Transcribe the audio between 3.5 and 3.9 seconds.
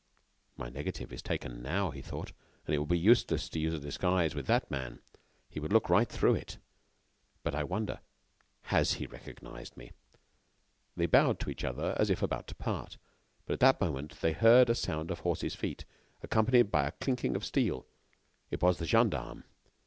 use a